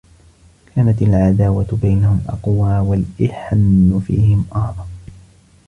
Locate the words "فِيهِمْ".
4.07-4.45